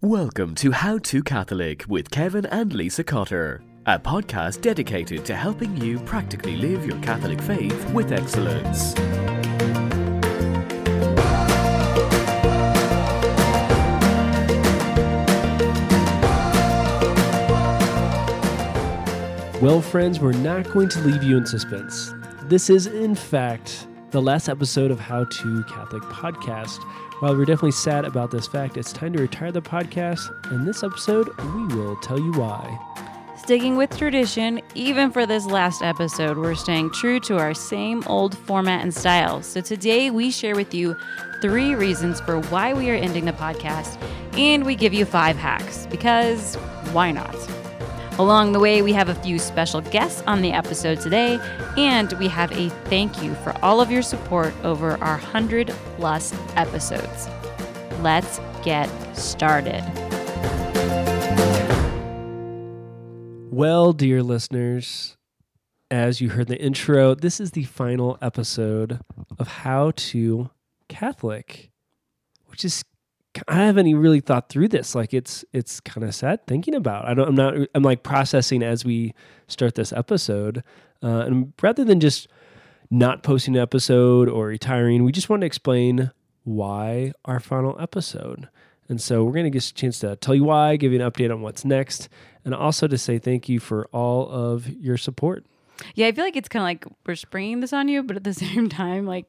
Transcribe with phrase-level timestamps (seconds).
[0.00, 5.76] Welcome to How to Catholic with Kevin and Lisa Cotter, a podcast dedicated to helping
[5.76, 8.94] you practically live your Catholic faith with excellence.
[19.60, 22.14] Well, friends, we're not going to leave you in suspense.
[22.44, 26.78] This is, in fact, the last episode of How to Catholic podcast.
[27.20, 30.30] While we're definitely sad about this fact, it's time to retire the podcast.
[30.50, 32.78] In this episode, we will tell you why.
[33.36, 38.36] Sticking with tradition, even for this last episode, we're staying true to our same old
[38.36, 39.42] format and style.
[39.42, 40.96] So today we share with you
[41.42, 44.00] three reasons for why we are ending the podcast,
[44.38, 46.56] and we give you five hacks because
[46.92, 47.36] why not?
[48.18, 51.38] Along the way, we have a few special guests on the episode today,
[51.76, 56.34] and we have a thank you for all of your support over our 100 plus
[56.56, 57.28] episodes.
[58.00, 59.84] Let's get started.
[63.52, 65.16] Well, dear listeners,
[65.88, 68.98] as you heard in the intro, this is the final episode
[69.38, 70.50] of How to
[70.88, 71.70] Catholic,
[72.46, 72.82] which is
[73.46, 74.94] I haven't even really thought through this.
[74.94, 77.06] Like it's it's kind of sad thinking about.
[77.06, 77.28] I don't.
[77.28, 77.54] I'm not.
[77.74, 79.14] I'm like processing as we
[79.46, 80.62] start this episode,
[81.02, 82.28] uh, and rather than just
[82.90, 86.10] not posting an episode or retiring, we just want to explain
[86.44, 88.48] why our final episode.
[88.88, 91.10] And so we're going to get a chance to tell you why, give you an
[91.10, 92.08] update on what's next,
[92.44, 95.44] and also to say thank you for all of your support.
[95.94, 98.24] Yeah, I feel like it's kind of like we're springing this on you, but at
[98.24, 99.26] the same time, like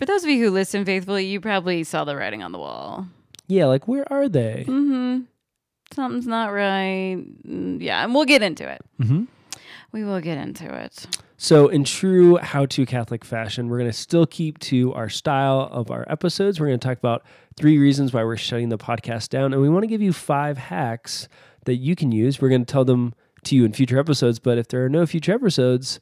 [0.00, 3.06] for those of you who listen faithfully, you probably saw the writing on the wall.
[3.48, 4.64] Yeah, like where are they?
[4.66, 5.24] Mm-hmm.
[5.92, 7.18] Something's not right.
[7.46, 8.80] Mm, Yeah, and we'll get into it.
[8.98, 9.24] Mm-hmm.
[9.92, 11.06] We will get into it.
[11.36, 15.68] So, in true how to Catholic fashion, we're going to still keep to our style
[15.70, 16.58] of our episodes.
[16.58, 17.22] We're going to talk about
[17.56, 19.52] three reasons why we're shutting the podcast down.
[19.52, 21.28] And we want to give you five hacks
[21.66, 22.40] that you can use.
[22.40, 23.12] We're going to tell them
[23.44, 24.38] to you in future episodes.
[24.38, 26.00] But if there are no future episodes,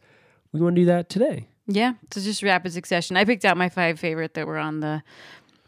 [0.53, 1.49] we want to do that today.
[1.71, 3.17] Yeah, so just rapid succession.
[3.17, 5.03] I picked out my five favorite that were on the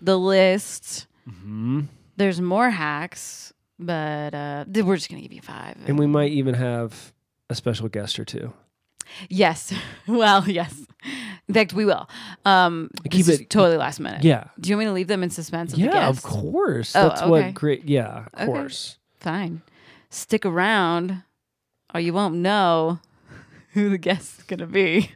[0.00, 1.06] the list.
[1.28, 1.83] Mm-hmm.
[2.16, 5.77] There's more hacks, but uh, we're just gonna give you five.
[5.87, 7.12] And we might even have
[7.50, 8.53] a special guest or two.
[9.28, 9.72] yes,
[10.09, 10.75] well, yes.
[11.49, 12.09] In fact, we will.
[12.47, 14.22] Um, Keep it- totally last minute.
[14.25, 14.44] Yeah.
[14.59, 15.77] Do you want me to leave them in suspense?
[15.77, 16.94] Yeah, of course.
[16.97, 17.31] Oh, That's okay.
[17.31, 17.84] what great.
[17.89, 18.47] Yeah, of Okay.
[18.47, 18.99] course.
[19.19, 19.62] Fine.
[20.10, 21.22] Stick around,
[21.93, 23.00] or you won't know
[23.72, 25.10] who the guest is gonna be.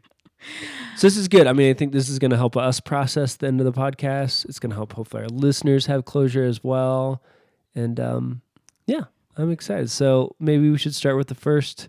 [0.96, 1.46] So this is good.
[1.46, 3.72] I mean, I think this is going to help us process the end of the
[3.72, 4.44] podcast.
[4.46, 7.22] It's going to help hopefully our listeners have closure as well.
[7.74, 8.42] And um,
[8.86, 9.04] yeah,
[9.36, 9.90] I'm excited.
[9.90, 11.88] So maybe we should start with the first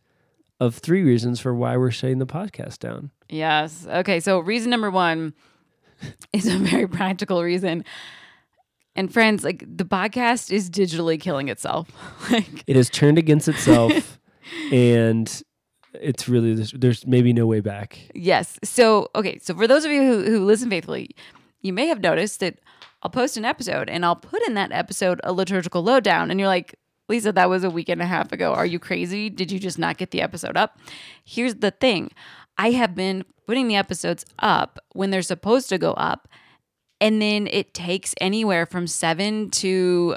[0.59, 3.11] of three reasons for why we're shutting the podcast down.
[3.29, 3.85] Yes.
[3.87, 4.19] Okay.
[4.19, 5.33] So reason number one
[6.33, 7.85] is a very practical reason.
[8.95, 11.89] And friends, like the podcast is digitally killing itself.
[12.31, 14.19] like It has turned against itself,
[14.71, 15.43] and
[16.01, 17.99] it's really there's, there's maybe no way back.
[18.13, 18.59] yes.
[18.63, 19.39] So okay.
[19.39, 21.15] So for those of you who, who listen faithfully,
[21.61, 22.59] you may have noticed that
[23.01, 26.49] I'll post an episode and I'll put in that episode a liturgical lowdown, and you're
[26.49, 26.75] like,
[27.07, 28.53] Lisa, that was a week and a half ago.
[28.53, 29.29] Are you crazy?
[29.29, 30.79] Did you just not get the episode up?
[31.23, 32.11] Here's the thing.
[32.57, 36.27] I have been putting the episodes up when they're supposed to go up.
[37.01, 40.15] And then it takes anywhere from seven to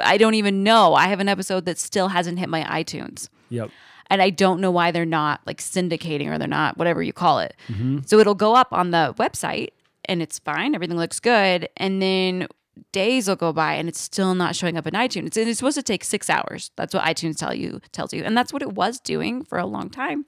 [0.00, 0.94] I don't even know.
[0.94, 3.28] I have an episode that still hasn't hit my iTunes.
[3.48, 3.70] Yep.
[4.10, 7.40] And I don't know why they're not like syndicating or they're not, whatever you call
[7.40, 7.54] it.
[7.68, 8.00] Mm-hmm.
[8.06, 9.70] So it'll go up on the website
[10.06, 10.74] and it's fine.
[10.74, 11.68] Everything looks good.
[11.76, 12.48] And then
[12.92, 15.36] days will go by and it's still not showing up in iTunes.
[15.36, 16.70] And it's supposed to take six hours.
[16.76, 18.24] That's what iTunes tell you tells you.
[18.24, 20.24] And that's what it was doing for a long time.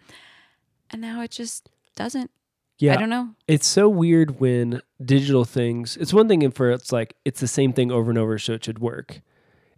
[0.91, 2.31] And now it just doesn't.
[2.79, 2.95] Yeah.
[2.95, 3.31] I don't know.
[3.47, 5.97] It's so weird when digital things.
[5.99, 8.65] It's one thing for it's like it's the same thing over and over, so it
[8.65, 9.21] should work.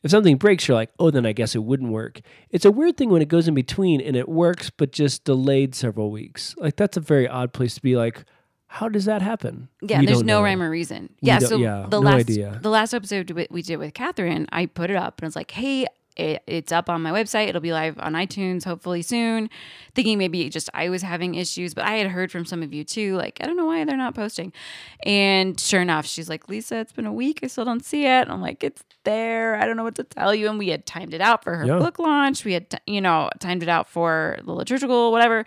[0.02, 2.20] If something breaks, you're like, oh, then I guess it wouldn't work.
[2.50, 5.74] It's a weird thing when it goes in between and it works, but just delayed
[5.74, 6.54] several weeks.
[6.58, 7.96] Like that's a very odd place to be.
[7.96, 8.24] Like,
[8.66, 9.68] how does that happen?
[9.80, 10.42] Yeah, We there's no know.
[10.44, 11.10] rhyme or reason.
[11.22, 12.58] We Yeah, so yeah, the no last idea.
[12.62, 15.36] the last episode we- we did with Catherine, I put it up and I was
[15.36, 15.86] like, "Hey,
[16.16, 17.48] it, it's up on my website.
[17.48, 19.48] It'll be live on iTunes hopefully soon."
[19.94, 22.84] Thinking maybe just I was having issues, but I had heard from some of you
[22.84, 23.16] too.
[23.16, 24.52] Like, I don't know why they're not posting.
[25.04, 27.40] And sure enough, she's like, "Lisa, it's been a week.
[27.42, 29.56] I still don't see it." I'm like, "It's there.
[29.56, 31.66] I don't know what to tell you." And we had timed it out for her
[31.66, 31.78] Yeah.
[31.78, 32.44] book launch.
[32.44, 35.44] We had t- you know timed it out for the liturgical whatever.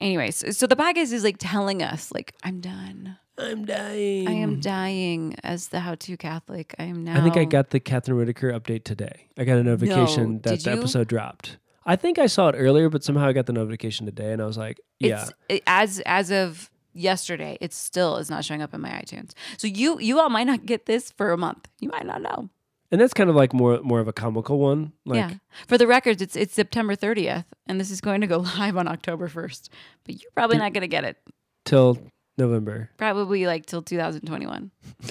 [0.00, 3.16] Anyways, so the podcast is like telling us like I'm done.
[3.38, 4.28] I'm dying.
[4.28, 6.74] I am dying as the How to Catholic.
[6.78, 7.18] I am now.
[7.18, 9.28] I think I got the Catherine Whitaker update today.
[9.38, 10.78] I got a notification No, that the you?
[10.78, 11.58] episode dropped.
[11.86, 14.46] I think I saw it earlier, but somehow I got the notification today, and I
[14.46, 15.28] was like, yeah.
[15.48, 19.32] It, as as of yesterday, it still is not showing up in my iTunes.
[19.56, 21.68] So you you all might not get this for a month.
[21.78, 22.50] You might not know.
[22.90, 24.92] and that's kind of like more more of a comical one.
[25.06, 25.34] Like, yeah.
[25.68, 28.88] For the records, it's it's September 30th, and this is going to go live on
[28.88, 29.68] October 1st.
[30.04, 31.16] But you're probably not going to get it.
[31.64, 31.98] till
[32.38, 32.90] November.
[32.96, 34.70] Probably like till 2021.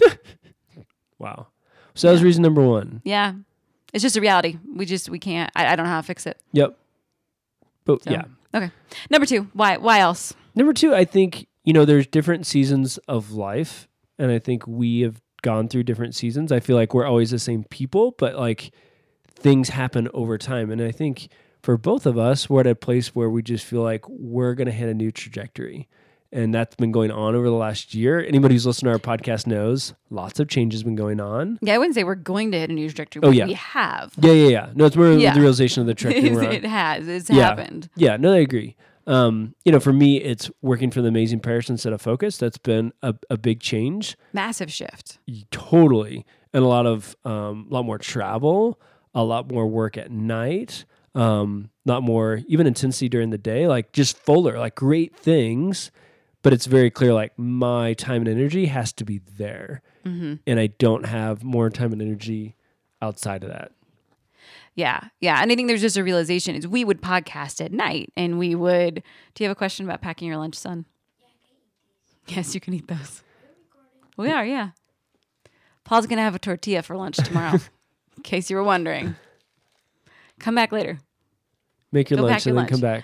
[1.19, 1.47] Wow.
[1.95, 3.01] So that was reason number one.
[3.03, 3.33] Yeah.
[3.93, 4.57] It's just a reality.
[4.71, 5.51] We just we can't.
[5.55, 6.39] I, I don't know how to fix it.
[6.51, 6.77] Yep.
[7.85, 8.25] But So, yeah.
[8.53, 8.69] Okay.
[9.09, 9.47] Number two.
[9.53, 9.77] Why?
[9.77, 10.33] Why else?
[10.55, 13.87] Number two, I think, you know, there's different seasons of life.
[14.19, 16.51] And I think we have gone through different seasons.
[16.51, 18.71] I feel like we're always the same people, but like
[19.35, 20.71] things happen over time.
[20.71, 21.29] And I think
[21.61, 24.67] for both of us, we're at a place where we just feel like we're going
[24.67, 25.87] to hit a new trajectory.
[26.31, 28.19] And that's been going on over the last year.
[28.19, 31.57] Anybody who's listened to our podcast knows lots of change has been going on.
[31.61, 33.21] Yeah, I wouldn't say we're going to hit a new trajectory.
[33.23, 33.45] Oh, but yeah.
[33.45, 34.13] We have.
[34.19, 34.69] Yeah, yeah, yeah.
[34.75, 35.33] No, it's more Yeah.
[35.33, 37.07] the realization of the trajectory it has.
[37.07, 37.43] It's Yeah.
[37.47, 37.89] happened.
[37.95, 38.75] Yeah, no, I agree.
[39.05, 42.37] Um, you know, for me, it's working for the Amazing Parish instead of Focus.
[42.37, 44.17] That's been a, a big change.
[44.33, 45.19] Massive shift.
[45.49, 46.25] Totally.
[46.53, 48.81] And a lot of, um, a lot more travel,
[49.15, 50.83] a lot more work at night,
[51.15, 55.89] um, not more, even intensity during the day, like just fuller, like great things.
[56.47, 59.81] But it's very clear, like my time and energy has to be there.
[60.05, 60.35] Mm-hmm.
[60.47, 62.55] And I don't have more time and energy
[63.01, 63.73] outside of that.
[64.73, 65.41] Yeah, yeah.
[65.41, 68.55] And I think there's just a realization is we would podcast at night and we
[68.55, 69.03] would.
[69.35, 70.85] Do you have a question about packing your lunch, son?
[72.27, 73.23] Yes, you can eat those.
[74.15, 74.69] We are, yeah.
[75.83, 77.59] Paul's gonna have a tortilla for lunch tomorrow,
[78.15, 79.17] in case you were wondering.
[80.39, 80.99] Come back later.
[81.91, 82.71] Make your Go lunch pack your and then lunch.
[82.71, 83.03] come back.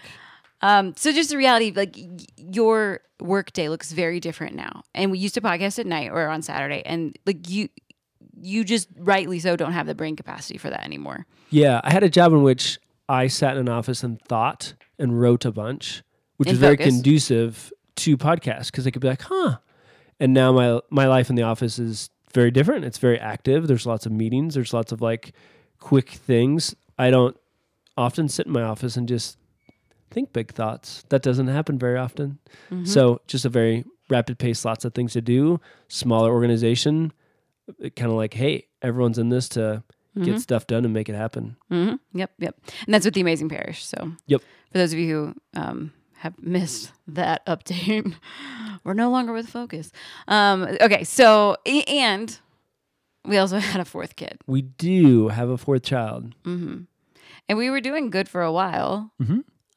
[0.64, 1.98] Um, so just the reality, like
[2.38, 4.84] your work day looks very different now.
[4.96, 7.68] And we used to podcast at night or on Saturday, and like you,
[8.42, 11.26] you just rightly so don't have the brain capacity for that anymore.
[11.50, 12.80] Yeah, I had a job in which
[13.10, 16.02] I sat in an office and thought and wrote a bunch,
[16.38, 19.58] which In was very conducive to podcasts because I could be like, huh.
[20.20, 22.86] And now my my life in the office is very different.
[22.86, 23.68] It's very active.
[23.68, 24.56] There's lots of meetings.
[24.56, 25.34] There's lots of like
[25.80, 26.74] quick things.
[26.98, 27.36] I don't
[27.98, 29.38] often sit in my office and just
[30.14, 31.04] think big thoughts.
[31.10, 32.40] That doesn't happen very often.
[32.86, 35.60] So just a very rapid pace, lots of things to do.
[35.88, 37.12] Smaller organization,
[37.96, 39.84] kind of like, hey, everyone's in this to
[40.22, 41.56] get stuff done and make it happen.
[41.70, 42.56] hmm Yep, yep.
[42.86, 43.84] And that's with the Amazing Parish.
[43.86, 44.42] So, Yep.
[44.72, 48.14] For those of you who um, have missed that update,
[48.84, 49.92] we're no longer with Focus.
[50.28, 52.38] Um, okay, so and
[53.26, 56.36] we also had a fourth kid, We do have a fourth child.
[56.46, 56.88] and
[57.58, 59.12] we were doing good for a while.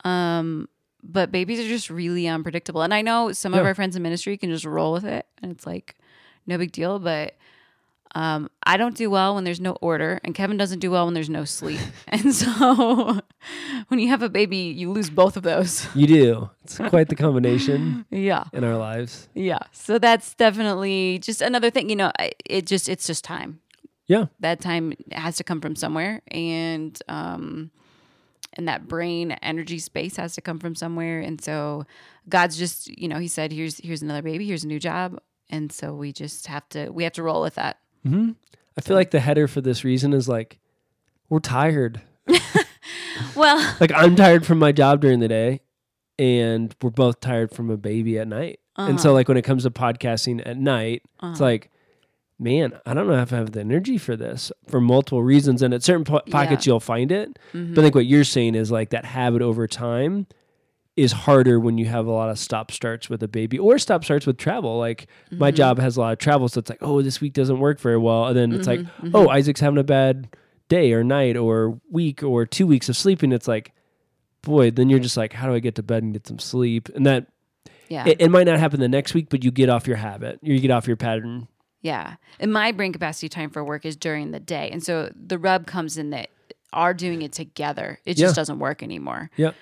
[0.06, 0.68] Um,
[1.02, 4.36] but babies are just really unpredictable, and I know some of our friends in ministry
[4.36, 5.96] can just roll with it, and it's like
[6.46, 6.98] no big deal.
[6.98, 7.36] But
[8.16, 11.14] um, I don't do well when there's no order, and Kevin doesn't do well when
[11.14, 11.80] there's no sleep.
[12.08, 13.20] and so
[13.88, 15.86] when you have a baby, you lose both of those.
[15.94, 16.50] You do.
[16.66, 18.42] It's quite the combination yeah.
[18.52, 19.28] in our lives.
[19.34, 19.60] Yeah.
[19.70, 22.10] So that's definitely just another thing, you know,
[22.44, 23.60] it just it's just time.
[24.08, 24.26] Yeah.
[24.40, 27.70] That time has to come from somewhere and um
[28.56, 31.84] and that brain energy space has to come from somewhere and so
[32.28, 35.70] God's just, you know, he said here's here's another baby, here's a new job and
[35.70, 37.78] so we just have to we have to roll with that.
[38.04, 38.32] Mm-hmm.
[38.76, 40.58] I feel like the header for this reason is like,
[41.28, 42.02] we're tired.
[43.34, 45.60] Well, Like, I'm tired from my job during the day,
[46.18, 48.60] and we're both tired from a baby at night.
[48.78, 49.14] And so, uh-huh.
[49.14, 51.44] like, when it comes to podcasting at night, it's uh-huh.
[51.44, 51.70] like,
[52.38, 55.62] man, I don't know if I have the energy for this for multiple reasons.
[55.62, 56.72] And at certain po- pockets, Yeah.
[56.72, 57.38] you'll find it.
[57.52, 57.74] But I mm-hmm.
[57.74, 60.26] think what you're saying is like that habit over time
[60.96, 64.04] is harder when you have a lot of stop starts with a baby or stop
[64.04, 64.78] starts with travel.
[64.78, 65.56] Like my mm-hmm.
[65.56, 67.98] job has a lot of travel, so it's like, oh, this week doesn't work very
[67.98, 68.26] well.
[68.26, 69.14] And then it's like, mm-hmm.
[69.14, 70.34] oh, Isaac's having a bad
[70.68, 73.32] day or night or week or two weeks of sleeping.
[73.32, 73.72] It's like,
[74.42, 76.88] boy, then you're just like, how do I get to bed and get some sleep?
[76.94, 77.26] And that
[77.88, 78.06] yeah.
[78.06, 80.38] it, it might not happen the next week, but you get off your habit.
[80.42, 81.48] You get off your pattern.
[81.86, 82.16] Yeah.
[82.40, 84.70] And my brain capacity time for work is during the day.
[84.72, 86.30] And so the rub comes in that
[86.72, 87.98] are doing it together.
[88.04, 88.40] It just Yeah.
[88.40, 89.30] doesn't work anymore.
[89.36, 89.52] Yeah.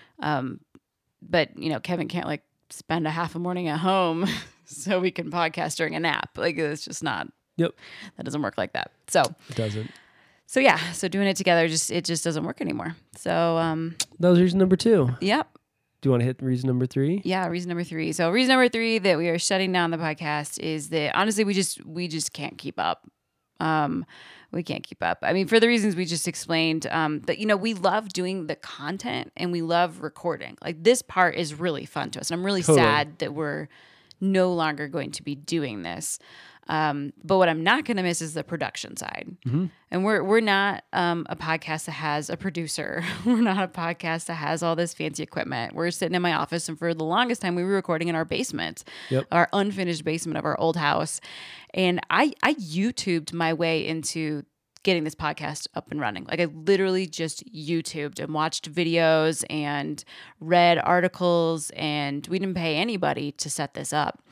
[1.22, 4.26] But, you know, Kevin can't like spend a half a morning at home
[4.64, 6.30] so we can podcast during a nap.
[6.36, 7.72] Like it's just not Yep.
[8.16, 8.90] that doesn't work like that.
[9.08, 9.90] So It doesn't.
[10.46, 12.96] so yeah, so doing it together just it just doesn't work anymore.
[13.16, 15.10] So um That was reason number two.
[15.20, 15.48] yep.
[16.04, 17.22] Do you want to hit reason number three?
[17.24, 18.12] Yeah, reason number three.
[18.12, 21.54] So reason number three that we are shutting down the podcast is that honestly we
[21.54, 23.08] just we just can't keep up.
[23.58, 24.04] Um,
[24.52, 25.20] we can't keep up.
[25.22, 28.48] I mean, for the reasons we just explained, um, that you know we love doing
[28.48, 30.58] the content and we love recording.
[30.62, 32.84] Like this part is really fun to us, and I'm really Totally.
[32.84, 33.68] sad that we're
[34.20, 36.18] no longer going to be doing this.
[36.68, 39.36] Um, but what I'm not going to miss is the production side.
[39.90, 43.04] And we're we're not um, a podcast that has a producer.
[43.26, 45.74] we're not a podcast that has all this fancy equipment.
[45.74, 48.24] We're sitting in my office, and for the longest time, we were recording in our
[48.24, 49.26] basement, Yep.
[49.30, 51.20] our unfinished basement of our old house.
[51.74, 54.44] And I I YouTubed my way into
[54.84, 56.24] getting this podcast up and running.
[56.24, 60.04] Like I literally just YouTubed and watched videos and
[60.40, 64.22] read articles and we didn't pay anybody to set this up.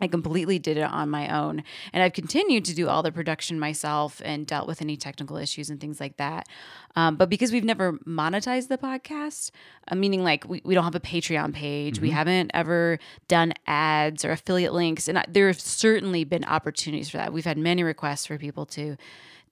[0.00, 1.62] I completely did it on my own.
[1.92, 5.70] And I've continued to do all the production myself and dealt with any technical issues
[5.70, 6.48] and things like that.
[6.96, 9.52] Um, but because we've never monetized the podcast,
[9.88, 12.98] uh, meaning like we, we don't have a Patreon page, we haven't ever
[13.28, 15.06] done ads or affiliate links.
[15.06, 17.32] And I, there have certainly been opportunities for that.
[17.32, 18.96] We've had many requests for people to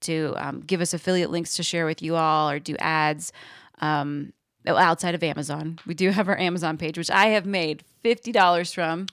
[0.00, 3.32] to um, give us affiliate links to share with you all or do ads.
[3.80, 4.32] Um,
[4.66, 5.78] outside of Amazon.
[5.86, 9.06] We do have our Amazon page, which I have made $50 from,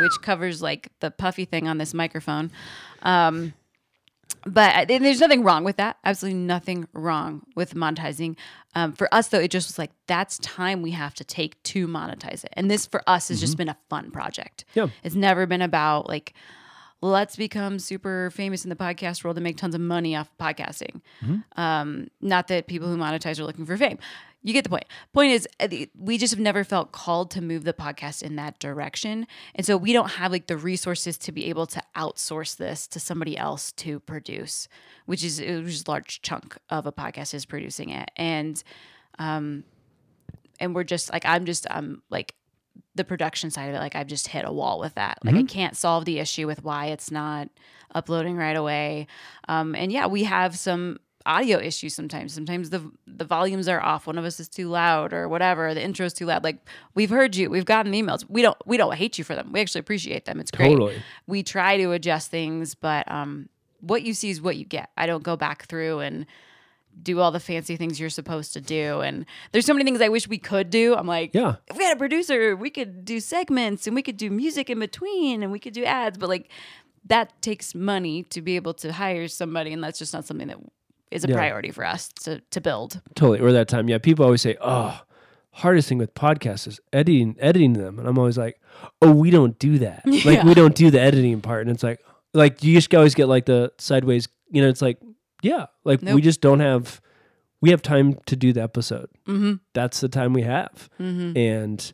[0.00, 2.50] which covers like the puffy thing on this microphone.
[3.02, 3.54] Um,
[4.46, 5.96] but and there's nothing wrong with that.
[6.04, 8.36] Absolutely nothing wrong with monetizing.
[8.74, 11.86] Um, for us, though, it just was like that's time we have to take to
[11.88, 12.50] monetize it.
[12.52, 14.64] And this for us has just been a fun project.
[14.74, 14.88] Yeah.
[15.02, 16.34] It's never been about like,
[17.00, 21.00] let's become super famous in the podcast world and make tons of money off podcasting.
[21.56, 23.98] Um, not that people who monetize are looking for fame.
[24.44, 24.84] You get the point.
[25.14, 28.58] Point is, uh, we just have never felt called to move the podcast in that
[28.58, 32.86] direction, and so we don't have like the resources to be able to outsource this
[32.88, 34.68] to somebody else to produce,
[35.06, 38.62] which is which is a large chunk of a podcast is producing it, and
[39.18, 39.64] um,
[40.60, 42.34] and we're just like I'm just I'm like
[42.94, 45.18] the production side of it, like I've just hit a wall with that.
[45.24, 47.48] Like I can't solve the issue with why it's not
[47.94, 49.06] uploading right away.
[49.48, 52.34] Um, and yeah, we have some audio issues sometimes.
[52.34, 54.06] Sometimes the the volumes are off.
[54.06, 55.72] One of us is too loud or whatever.
[55.74, 56.44] The intro's too loud.
[56.44, 56.58] Like
[56.94, 57.48] we've heard you.
[57.50, 58.24] We've gotten emails.
[58.28, 59.50] We don't we don't hate you for them.
[59.52, 60.40] We actually appreciate them.
[60.40, 60.68] It's great.
[60.70, 61.02] Totally.
[61.26, 63.48] We try to adjust things, but um,
[63.80, 64.90] what you see is what you get.
[64.96, 66.26] I don't go back through and
[67.02, 69.00] do all the fancy things you're supposed to do.
[69.00, 70.94] And there's so many things I wish we could do.
[70.94, 71.56] I'm like, Yeah.
[71.66, 74.78] if we had a producer, we could do segments and we could do music in
[74.78, 76.50] between and we could do ads, but like
[77.06, 80.58] that takes money to be able to hire somebody, and that's just not something that
[81.14, 81.36] is a Yeah.
[81.36, 83.00] priority for us to to build.
[83.14, 83.40] Totally.
[83.40, 83.88] Or that time.
[83.88, 83.98] Yeah.
[83.98, 85.00] People always say, oh,
[85.52, 87.98] hardest thing with podcasts is editing editing them.
[87.98, 88.60] And I'm always like,
[89.00, 90.02] oh, we don't do that.
[90.24, 91.62] Like we don't do the editing part.
[91.62, 92.00] And it's like
[92.34, 94.98] like you just always get like the sideways, you know, it's like,
[95.42, 97.00] yeah, like we just don't have
[97.60, 99.08] we have time to do the episode.
[99.26, 99.54] Mm-hmm.
[99.72, 100.90] That's the time we have.
[101.00, 101.38] Mm-hmm.
[101.38, 101.92] And,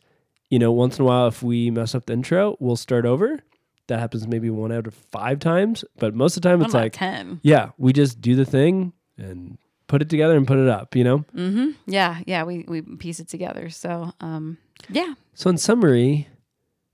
[0.49, 3.39] you know, once in a while if we mess up the intro, we'll start over.
[3.87, 5.85] That happens maybe one out of five times.
[5.97, 7.39] But most of the time it's like, ten.
[7.43, 11.03] yeah, we just do the thing and put it together and put it up, you
[11.03, 11.19] know?
[11.35, 11.71] Mm-hmm.
[11.85, 13.69] Yeah, yeah, we we piece it together.
[13.69, 14.57] So, um,
[14.89, 16.27] yeah, So, in summary,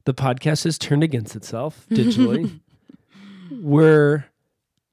[0.05, 2.59] the podcast has turned against itself digitally.
[3.51, 4.25] We're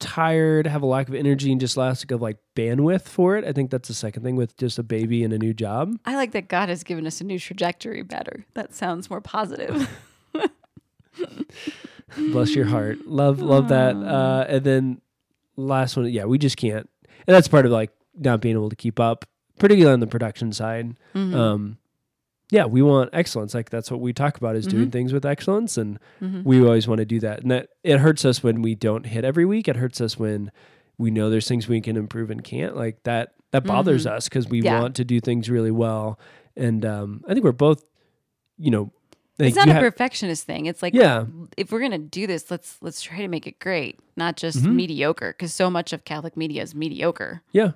[0.00, 3.44] tired, have a lack of energy, and just lack of like bandwidth for it.
[3.44, 5.96] I think that's the second thing with just a baby and a new job.
[6.04, 8.02] I like that God has given us a new trajectory.
[8.02, 8.44] Better.
[8.54, 9.88] That sounds more positive.
[12.16, 13.06] Bless your heart.
[13.06, 13.96] Love, love that.
[13.96, 15.00] Uh, and then
[15.56, 16.88] last one, yeah, we just can't.
[17.26, 19.24] And that's part of like not being able to keep up,
[19.58, 20.96] particularly on the production side.
[21.14, 21.34] Mm-hmm.
[21.34, 21.78] Um,
[22.50, 23.54] yeah, we want excellence.
[23.54, 24.76] Like that's what we talk about is Mm-hmm.
[24.76, 27.40] doing things with excellence, and we always want to do that.
[27.42, 29.66] And that it hurts us when we don't hit every week.
[29.66, 30.52] It hurts us when
[30.98, 32.76] we know there's things we can improve and can't.
[32.76, 34.66] Like that that bothers us because we Mm-hmm.
[34.66, 34.80] Yeah.
[34.80, 36.18] want to do things really well.
[36.56, 37.82] And um, I think we're both,
[38.58, 38.92] you know,
[39.38, 40.66] like it's not a ha- perfectionist thing.
[40.66, 41.24] It's like Yeah.
[41.56, 44.76] if we're gonna do this, let's let's try to make it great, not just Mm-hmm.
[44.76, 45.32] mediocre.
[45.32, 47.42] Because so much of Catholic media is mediocre.
[47.52, 47.72] Yeah.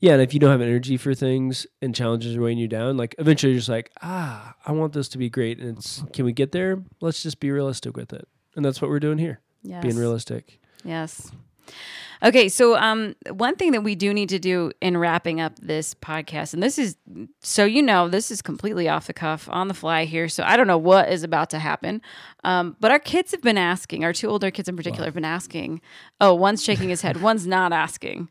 [0.00, 0.12] Yeah.
[0.14, 3.14] And if you don't have energy for things and challenges are weighing you down, like
[3.18, 5.58] eventually you're just like, ah, I want this to be great.
[5.60, 6.82] And it's, can we get there?
[7.00, 8.26] Let's just be realistic with it.
[8.56, 9.82] And that's what we're doing here, Yes.
[9.82, 10.58] being realistic.
[10.84, 11.30] Yes.
[12.24, 15.92] Okay, so um, one thing that we do need to do in wrapping up this
[15.94, 16.96] podcast, and this is
[17.40, 20.28] so you know, this is completely off the cuff, on the fly here.
[20.28, 22.00] So I don't know what is about to happen,
[22.44, 24.04] um, but our kids have been asking.
[24.04, 25.80] Our two older kids in particular have been asking.
[26.20, 28.28] Oh, one's shaking his head, one's not asking.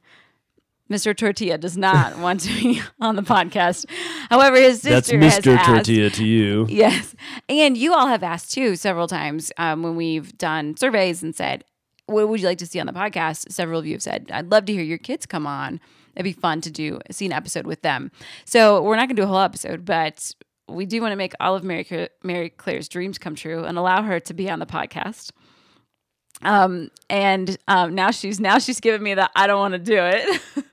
[0.89, 1.15] Mr.
[1.15, 3.85] Tortilla does not want to be on the podcast.
[4.29, 5.85] However, his sister has asked.
[5.85, 6.65] to you.
[6.69, 7.15] Yes.
[7.47, 11.63] And you all have asked too several times um, when we've done surveys and said,
[12.11, 13.51] What would you like to see on the podcast?
[13.51, 15.79] Several of you have said, I'd love to hear your kids come on.
[16.15, 18.11] It'd be fun to do see an episode with them.
[18.45, 20.33] So we're not going to do a whole episode, but
[20.67, 24.01] we do want to make all of Mary, Mary Claire's dreams come true and allow
[24.03, 25.31] her to be on the podcast.
[26.43, 29.97] Um, and um, now she's now she's giving me that I don't want to do
[29.97, 30.41] it.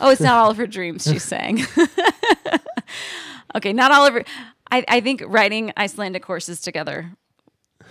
[0.00, 1.04] oh, it's not all of her dreams.
[1.04, 1.64] She's saying.
[3.54, 4.24] okay, not all of her.
[4.72, 7.12] I, I think writing Icelandic courses together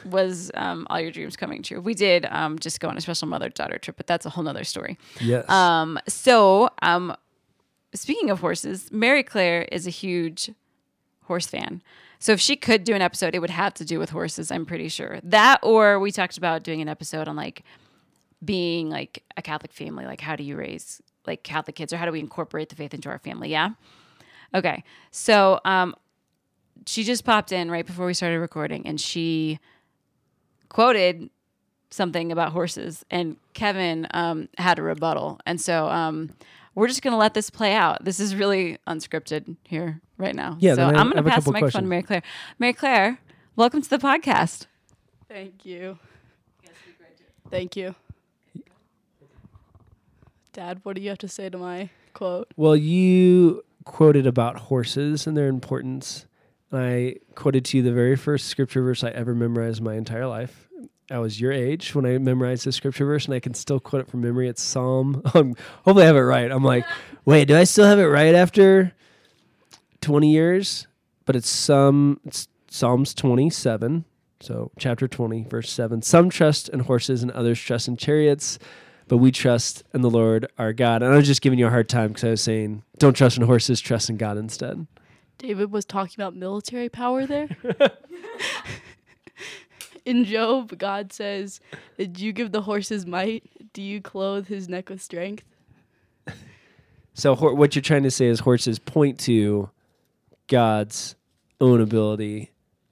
[0.06, 1.82] was um, all your dreams coming true.
[1.82, 4.44] We did um, just go on a special mother daughter trip, but that's a whole
[4.44, 4.98] nother story.
[5.20, 5.50] Yes.
[5.50, 7.15] Um, so, um,
[7.94, 10.51] speaking of horses, Mary Claire is a huge
[11.24, 11.82] horse fan.
[12.20, 14.51] So if she could do an episode, it would have to do with horses.
[14.51, 17.63] I'm pretty sure that, or we talked about doing an episode on like
[18.44, 20.06] being like a Catholic family.
[20.06, 22.94] Like, how do you raise like Catholic kids, or how do we incorporate the faith
[22.94, 23.50] into our family?
[23.50, 23.70] Yeah.
[24.53, 24.84] Okay.
[25.12, 25.96] So, um,
[26.86, 29.60] she just popped in right before we started recording, and she
[30.70, 31.30] quoted
[31.92, 36.30] something about horses, and Kevin um, had a rebuttal, and so um,
[36.76, 38.06] we're just gonna let this play out.
[38.06, 40.58] This is really unscripted here right now.
[40.60, 41.88] Yeah, So I I'm gonna pass the couple microphone to.
[41.88, 42.24] Mary Claire.
[42.60, 43.20] Mary Claire,
[43.56, 44.68] welcome to the podcast.
[45.28, 45.98] Thank you.
[47.50, 47.96] Thank you.
[50.54, 52.48] Dad, what do you have to say to my quote?
[52.56, 56.26] Well, you quoted about horses and their importance.
[56.72, 60.28] I quoted to you the very first scripture verse I ever memorized in my entire
[60.28, 60.68] life.
[61.12, 64.04] I was your age when I memorized the scripture verse, and I can still quote
[64.04, 64.48] it from memory.
[64.48, 65.24] It's Psalm.
[65.26, 66.52] Hopefully, I have it right.
[66.52, 66.86] I'm like,
[67.26, 68.94] wait, do I still have it right after
[70.02, 70.88] 20 years?
[71.26, 74.06] But it's some it's Psalms 27.
[74.42, 76.02] So chapter 20, verse 7.
[76.04, 78.60] Some trust in horses and others trust in chariots,
[79.08, 81.02] but we trust in the Lord our God.
[81.02, 83.38] And I was just giving you a hard time because I was saying, don't trust
[83.38, 84.88] in horses, trust in God instead.
[85.39, 87.50] David was talking about military power there.
[90.05, 91.60] In Job, God says,
[91.98, 93.50] Did you give the horses might?
[93.74, 95.43] Do you clothe his neck with strength?
[97.13, 99.69] So hor- what you're trying to say is horses point to
[100.48, 101.15] God's
[101.62, 102.51] own ability,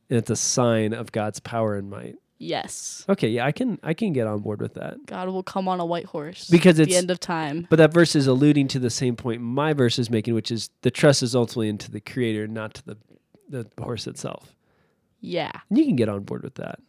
[0.09, 2.15] and it's a sign of God's power and might.
[2.39, 3.03] Yes.
[3.09, 5.05] Okay, yeah, I can I can get on board with that.
[5.05, 6.47] God will come on a white horse.
[6.49, 7.65] Because at it's- the end of time.
[7.69, 10.69] But that verse is alluding to the same point my verse is making, which is
[10.81, 12.97] the trust is ultimately into the creator, not to the
[13.49, 14.53] the horse itself.
[15.19, 15.51] Yeah.
[15.69, 16.79] And you can get on board with that.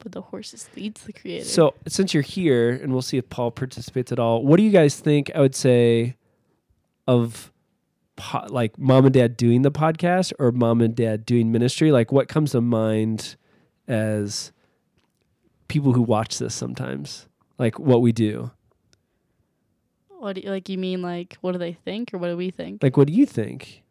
[0.00, 1.44] But the horses leads the creator.
[1.44, 4.70] So since you're here, and we'll see if Paul participates at all, what do you
[4.70, 5.30] guys think?
[5.34, 6.16] I would say
[7.06, 7.50] of
[8.16, 11.90] po- like mom and dad doing the podcast or mom and dad doing ministry.
[11.92, 13.36] Like what comes to mind
[13.86, 14.52] as
[15.68, 18.50] people who watch this sometimes, like what we do.
[20.18, 22.50] what do you, like you mean like what do they think or what do we
[22.50, 22.82] think?
[22.82, 23.82] Like what do you think?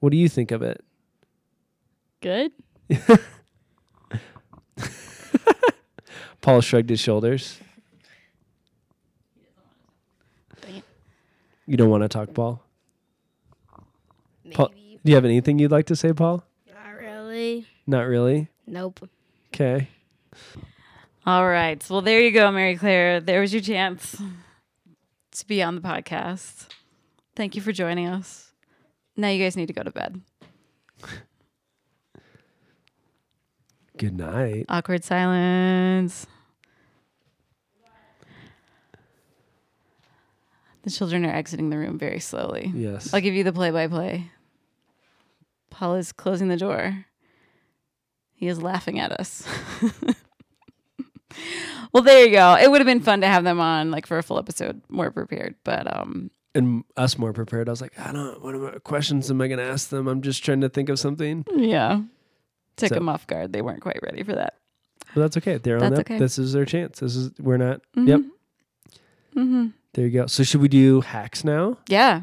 [0.00, 0.82] What do you think of it?
[2.20, 2.52] Good?
[6.40, 7.60] Paul shrugged his shoulders.
[10.62, 10.84] Dang it.
[11.66, 12.62] You don't want to talk, Paul.
[14.44, 14.56] Maybe.
[14.56, 16.42] Paul, do you have anything you'd like to say, Paul?
[16.72, 17.66] Not really.
[17.86, 18.48] Not really.
[18.66, 19.08] Nope.
[19.54, 19.88] Okay.
[21.26, 21.84] All right.
[21.90, 23.20] Well, there you go, Mary Claire.
[23.20, 24.20] There was your chance
[25.32, 26.68] to be on the podcast.
[27.36, 28.52] Thank you for joining us.
[29.16, 30.20] Now you guys need to go to bed.
[33.98, 34.64] Good night.
[34.68, 36.26] Awkward silence.
[40.82, 42.72] The children are exiting the room very slowly.
[42.74, 43.12] Yes.
[43.12, 44.30] I'll give you the play by play.
[45.68, 47.04] Paul is closing the door.
[48.32, 49.46] He is laughing at us.
[51.92, 52.54] well, there you go.
[52.60, 55.10] It would have been fun to have them on like for a full episode, more
[55.10, 55.54] prepared.
[55.64, 57.68] But um and us more prepared.
[57.68, 58.42] I was like, I don't.
[58.42, 60.08] What am I- questions am I going to ask them?
[60.08, 61.44] I'm just trying to think of something.
[61.54, 62.00] yeah.
[62.76, 63.52] Took So- them off guard.
[63.52, 64.54] They weren't quite ready for that.
[65.14, 65.58] But that's okay.
[65.58, 66.06] They're on That's that.
[66.06, 66.18] okay.
[66.18, 67.00] This is their chance.
[67.00, 67.80] This is we're not.
[67.96, 68.20] Yep.
[69.36, 69.66] Mm-hmm.
[69.94, 70.26] There you go.
[70.26, 71.78] So should we do hacks now?
[71.88, 72.22] Yeah.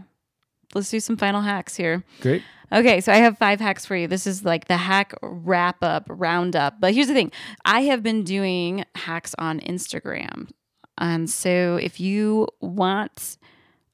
[0.77, 2.03] Let's do some final hacks here.
[2.21, 2.43] Great.
[2.71, 4.07] Okay, so I have five hacks for you.
[4.07, 6.79] This is like the hack wrap up, roundup.
[6.79, 7.31] But here's the thing
[7.65, 10.49] I have been doing hacks on Instagram.
[10.97, 13.37] And so if you want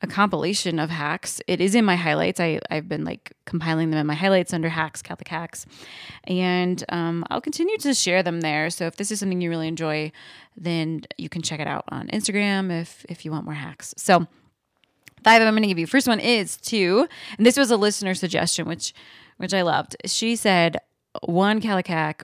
[0.02, 2.40] a compilation of hacks, it is in my highlights.
[2.40, 5.66] I, I've been like compiling them in my highlights under hacks, Catholic hacks.
[6.26, 8.70] And um, I'll continue to share them there.
[8.70, 10.12] So if this is something you really enjoy,
[10.58, 13.94] then you can check it out on Instagram if if you want more hacks.
[13.98, 14.28] So
[15.24, 15.88] five I'm going to give you.
[15.88, 17.08] First one is to,
[17.38, 18.94] and this was a listener suggestion, which
[19.38, 19.96] which I loved.
[20.06, 20.78] She said
[21.22, 22.24] one Catholic hack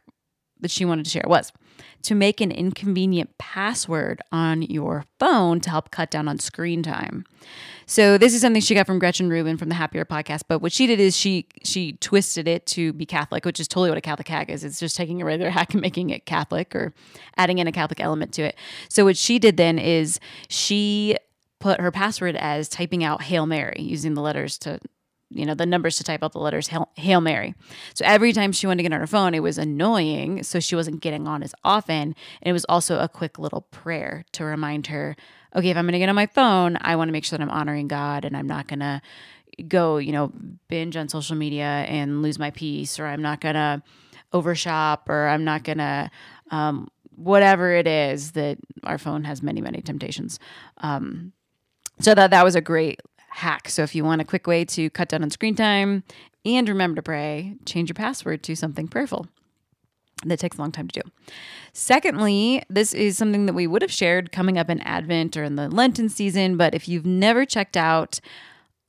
[0.60, 1.52] that she wanted to share was
[2.04, 7.26] to make an inconvenient password on your phone to help cut down on screen time.
[7.86, 10.44] So this is something she got from Gretchen Rubin from the Happier podcast.
[10.48, 13.90] But what she did is she she twisted it to be Catholic, which is totally
[13.90, 14.64] what a Catholic hack is.
[14.64, 16.94] It's just taking a regular hack and making it Catholic or
[17.38, 18.56] adding in a Catholic element to it.
[18.90, 21.18] So what she did then is she
[21.60, 24.80] put her password as typing out Hail Mary using the letters to
[25.32, 27.54] you know the numbers to type out the letters Hail, Hail Mary.
[27.94, 30.44] So every time she wanted to get on her phone, it was annoying.
[30.44, 32.16] So she wasn't getting on as often.
[32.42, 35.16] And it was also a quick little prayer to remind her,
[35.56, 37.44] okay, if I'm going to get on my phone, I want to make sure that
[37.44, 39.02] I'm honoring God and I'm not going to
[39.68, 40.32] go, you know,
[40.68, 43.84] binge on social media and lose my peace, or I'm not going to
[44.34, 46.10] overshop, or I'm not going to,
[46.52, 50.40] um, whatever it is that our phone has many, many temptations.
[50.78, 51.34] Um,
[52.00, 53.70] so that that was a great hack.
[53.70, 56.04] So if you want a quick way to cut down on screen time
[56.46, 59.28] and remember to pray, change your password to something prayerful.
[60.26, 61.10] That takes a long time to do.
[61.72, 65.56] Secondly, this is something that we would have shared coming up in Advent or in
[65.56, 68.20] the Lenten season, but if you've never checked out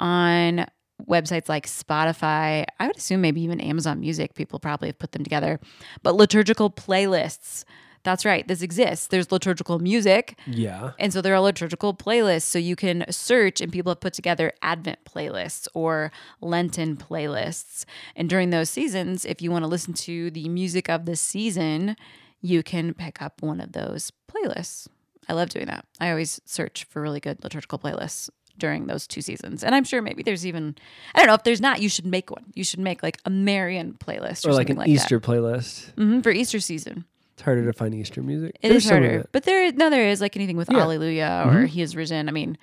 [0.01, 0.67] on
[1.09, 5.23] websites like Spotify, I would assume maybe even Amazon Music, people probably have put them
[5.23, 5.61] together,
[6.03, 7.65] but liturgical playlists.
[8.03, 9.09] That's right, this exists.
[9.09, 10.39] There's liturgical music.
[10.47, 10.93] Yeah.
[10.99, 12.43] And so there are liturgical playlists.
[12.45, 16.11] So you can search, and people have put together Advent playlists or
[16.41, 17.85] Lenten playlists.
[18.17, 21.95] And during those seasons, if you want to listen to the music of the season,
[22.41, 24.89] you can pick up one of those playlists.
[25.29, 25.85] I love doing that.
[26.01, 29.63] I always search for really good liturgical playlists during those two seasons.
[29.63, 30.75] And I'm sure maybe there's even,
[31.15, 32.45] I don't know, if there's not, you should make one.
[32.55, 35.95] You should make like a Marian playlist or, Or like an like Easter playlist.
[35.95, 36.03] that.
[36.03, 37.05] hmm for Easter season.
[37.41, 38.59] It's harder to find Easter music.
[38.61, 40.77] It There's is harder, but there no there is like anything with Yeah.
[40.77, 41.57] Mm-hmm.
[41.57, 42.29] Or He is risen.
[42.29, 42.59] I mean,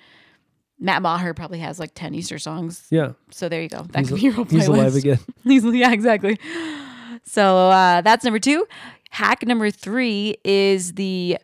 [0.78, 2.86] Matt Maher probably has like ten Easter songs.
[2.88, 3.14] Yeah.
[3.32, 3.82] So there you go.
[3.90, 5.18] That He's, could be your whole he's alive again.
[5.42, 6.38] He's yeah, exactly.
[7.24, 8.68] So uh, that's number two.
[9.10, 11.38] Hack number three is the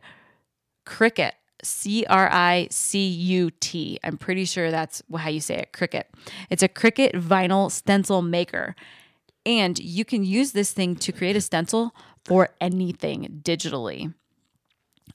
[0.87, 1.33] Cricut.
[1.61, 3.99] C R I C U T.
[4.05, 5.73] I'm pretty sure that's how you say it.
[5.73, 6.05] Cricut.
[6.51, 8.77] It's a Cricut vinyl stencil maker.
[9.45, 11.95] And you can use this thing to create a stencil
[12.25, 14.15] for anything digitally.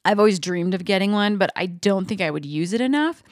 [0.05, 3.23] I've always dreamed of getting one, but I don't think I would use it enough.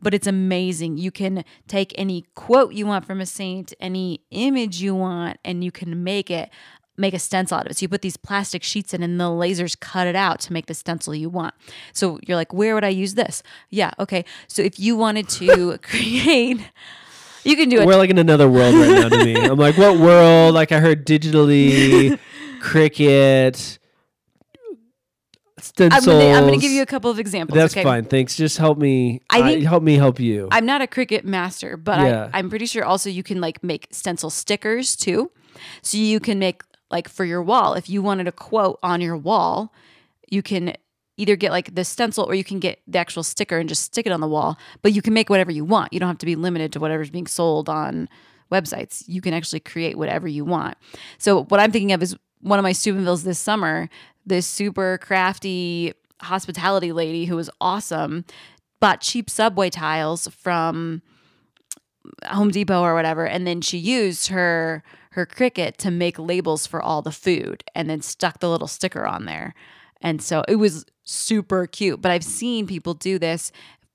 [0.00, 0.98] But it's amazing.
[0.98, 5.62] You can take any quote you want from a saint, any image you want, and
[5.62, 6.50] you can make it
[6.98, 7.76] make a stencil out of it.
[7.76, 10.64] So you put these plastic sheets in and the lasers cut it out to make
[10.64, 11.54] the stencil you want.
[11.92, 13.42] So you're like, where would I use this?
[13.68, 14.24] Yeah, okay.
[14.48, 16.60] So if you wanted to create
[17.46, 17.86] you can do it.
[17.86, 19.36] We're like in another world right now to me.
[19.36, 20.52] I'm like, what world?
[20.52, 22.18] Like I heard digitally,
[22.66, 23.78] Cricut,
[24.68, 26.06] I'm stencils.
[26.06, 27.56] gonna, I'm gonna give you a couple of examples.
[27.56, 27.82] That's okay?
[27.82, 28.04] fine.
[28.04, 28.36] Thanks.
[28.36, 29.20] Just help me.
[29.30, 30.48] I think- help me help you.
[30.50, 32.30] I'm not a Cricut master, but Yeah.
[32.32, 35.30] I, I'm pretty sure also you can like make stencil stickers too.
[35.82, 39.16] So you can make like for your wall, if you wanted a quote on your
[39.16, 39.72] wall,
[40.30, 40.74] you can
[41.16, 44.06] either get like the stencil or you can get the actual sticker and just stick
[44.06, 44.58] it on the wall.
[44.82, 45.92] But you can make whatever you want.
[45.92, 48.08] You don't have to be limited to whatever's being sold on
[48.52, 49.02] websites.
[49.08, 50.76] You can actually create whatever you want.
[51.18, 52.14] So what I'm thinking of is
[52.46, 53.88] one of my Steubenvilles this summer,
[54.24, 58.24] this super crafty hospitality lady who was awesome
[58.78, 61.02] bought cheap subway tiles from
[62.26, 66.80] Home Depot or whatever, and then she used her her Cricut to make labels for
[66.80, 69.54] all the food, and then stuck the little sticker on there,
[70.00, 72.00] and so it was super cute.
[72.00, 73.50] But I've seen people do this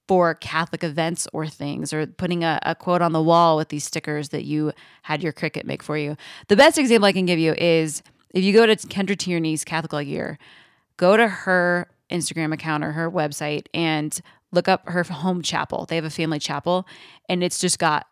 [0.08, 3.86] for Catholic events or things, or putting a, a quote on the wall with these
[3.86, 6.18] stickers that you had your Cricut make for you.
[6.50, 8.02] The best example I can give you is
[8.34, 10.38] if you go to Kendra Tierney's Catholic All Year,
[10.98, 14.20] go to her Instagram account or her website and
[14.52, 15.86] look up her home chapel.
[15.86, 16.88] They have a family chapel,
[17.30, 18.08] and it's just got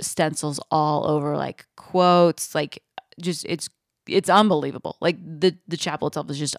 [0.00, 2.82] stencils all over, like quotes, like
[3.20, 3.68] just it's
[4.06, 4.96] it's unbelievable.
[5.00, 6.56] Like the the chapel itself is just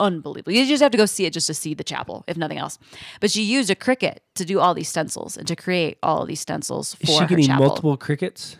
[0.00, 0.52] unbelievable.
[0.52, 2.78] You just have to go see it just to see the chapel, if nothing else.
[3.20, 6.28] But she used a Cricut to do all these stencils and to create all of
[6.28, 7.66] these stencils for Is she her getting chapel.
[7.66, 8.56] multiple Cricuts?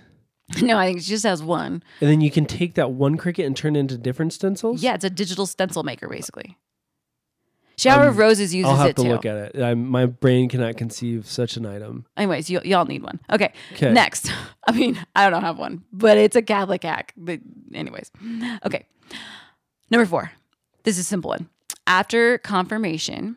[0.62, 1.82] no, I think she just has one.
[2.00, 4.82] And then you can take that one Cricut and turn it into different stencils?
[4.82, 6.58] Yeah, it's a digital stencil maker basically.
[7.76, 9.08] Shower of Roses uses Um, I'll have it to too.
[9.08, 9.60] look at it.
[9.62, 12.06] i my brain cannot conceive such an item.
[12.16, 13.18] Anyways, you, y'all need one.
[13.32, 13.52] Okay.
[13.74, 13.92] 'Kay.
[13.92, 14.30] Next.
[14.68, 17.12] I mean, I don't have one, but it's a Catholic hack.
[17.16, 17.40] But
[17.74, 18.12] anyways.
[18.64, 18.86] Okay.
[19.90, 20.30] Number four.
[20.84, 21.48] This is a simple one.
[21.86, 23.36] After confirmation,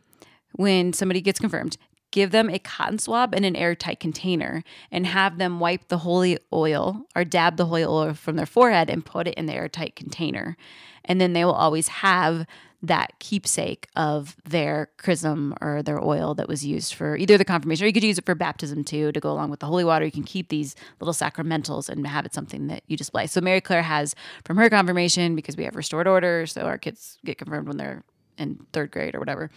[0.53, 1.77] when somebody gets confirmed,
[2.17, 6.35] give them a cotton swab in an airtight container and have them wipe the holy
[6.51, 9.95] oil or dab the holy oil from their forehead and put it in the airtight
[9.95, 10.57] container.
[11.05, 12.47] And then they will always have
[12.81, 17.83] that keepsake of their chrism or their oil that was used for either the confirmation
[17.83, 20.03] or you could use it for baptism too to go along with the holy water.
[20.03, 23.27] You can keep these little sacramentals and have it something that you display.
[23.27, 27.19] So Mary Claire has from her confirmation because we have restored order, so our kids
[27.23, 28.03] get confirmed when they're
[28.39, 29.51] in third grade or whatever.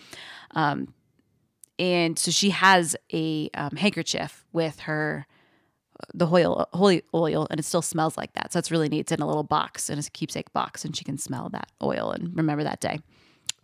[0.51, 0.93] Um,
[1.81, 5.27] and so she has a um, handkerchief with her
[6.15, 9.13] the holy holy oil and it still smells like that so it's really neat it's
[9.13, 12.35] in a little box in a keepsake box and she can smell that oil and
[12.37, 12.99] remember that day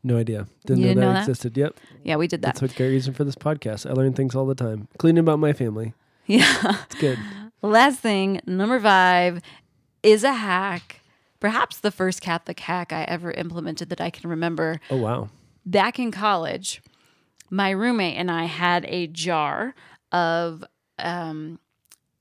[0.02, 0.46] No idea.
[0.66, 1.29] Didn't know didn't that know that?
[1.29, 1.57] existed.
[1.57, 1.81] Yep.
[2.05, 3.88] yeah we did that That's what Gary using for this podcast.
[3.88, 5.94] I learn things all the time, including about my family.
[6.26, 6.44] yeah
[6.87, 7.18] It's good.
[7.62, 9.40] last thing number five
[10.02, 11.00] is a hack
[11.40, 15.29] perhaps the first catholic hack i ever implemented that i can remember Oh wow.
[15.64, 16.83] back in college,
[17.50, 19.74] my roommate and I had a jar
[20.12, 20.64] of,
[20.98, 21.59] um,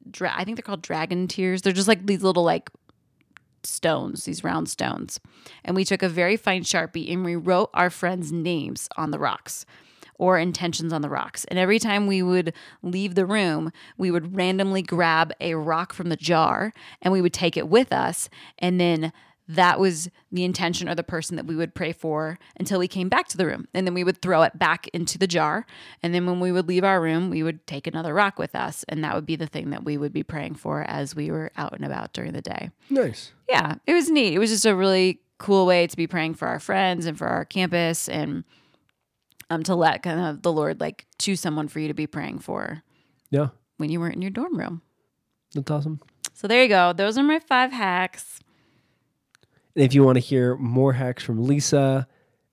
[0.10, 1.62] dra- I think they're called dragon tears.
[1.62, 2.70] They're just like these little like
[3.64, 5.20] stones, these round stones.
[5.64, 9.20] And we took a very fine sharpie and we wrote our friends' names on the
[9.20, 9.66] rocks
[10.18, 11.46] or intentions on the rocks.
[11.46, 16.10] And every time we would leave the room, we would randomly grab a rock from
[16.10, 18.30] the jar and we would take it with us.
[18.60, 19.12] And then
[19.48, 23.10] that was the intention or the person that we would pray for until we came
[23.10, 23.68] back to the room.
[23.76, 25.66] And then we would throw it back into the jar.
[26.02, 28.84] And then when we would leave our room, we would take another rock with us.
[28.90, 31.52] And that would be the thing that we would be praying for as we were
[31.58, 32.72] out and about during the day.
[32.90, 33.34] Nice.
[33.48, 34.34] Yeah, it was neat.
[34.34, 37.28] It was just a really cool way to be praying for our friends and for
[37.28, 38.46] our campus and
[39.52, 42.40] um, to let kind of the Lord like choose someone for you to be praying
[42.40, 42.82] for
[43.30, 43.50] Yeah.
[43.78, 44.82] when you weren't in your dorm room.
[45.54, 46.00] That's awesome.
[46.34, 46.94] So there you go.
[46.94, 48.40] Those are my five hacks.
[49.76, 52.08] And if you want to hear more hacks from Lisa,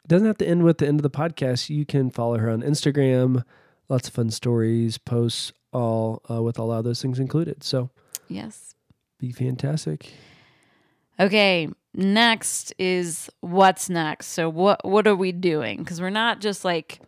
[0.04, 1.70] it doesn't have to end with the end of the podcast.
[1.70, 3.44] You can follow her on Instagram.
[3.88, 7.62] Lots of fun stories, posts, all uh, with all of those things included.
[7.62, 7.90] So
[8.28, 8.74] Yes.
[9.18, 10.12] be fantastic.
[11.20, 14.28] Okay, next is what's next.
[14.28, 15.78] So what what are we doing?
[15.78, 17.00] Because we're not just like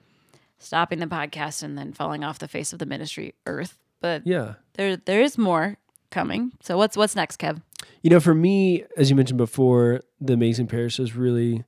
[0.58, 4.54] stopping the podcast and then falling off the face of the ministry earth, but Yeah.
[4.74, 5.78] there there is more
[6.14, 6.52] coming.
[6.62, 7.60] So what's what's next, Kev?
[8.02, 11.64] You know, for me, as you mentioned before, the Amazing Parish has really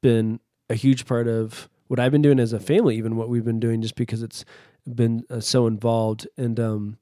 [0.00, 3.44] been a huge part of what I've been doing as a family, even what we've
[3.44, 4.44] been doing, just because it's
[4.86, 6.98] been uh, so involved and um,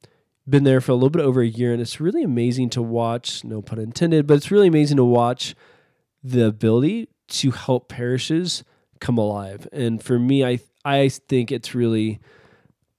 [0.48, 1.72] been there for a little bit over a year.
[1.72, 5.54] And it's really amazing to watch, no pun intended, but it's really amazing to watch
[6.24, 8.64] the ability to help parishes
[8.98, 9.68] come alive.
[9.72, 12.18] And for me, I I think it's really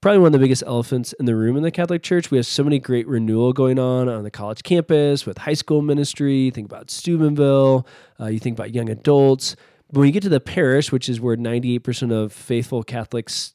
[0.00, 2.30] probably one of the biggest elephants in the room in the Catholic Church.
[2.30, 5.82] We have so many great renewal going on on the college campus with high school
[5.82, 6.50] ministry.
[6.50, 7.86] Think about Steubenville.
[8.18, 9.56] Uh, you think about young adults.
[9.92, 13.52] But when you get to the parish, which is where 98% of faithful Catholics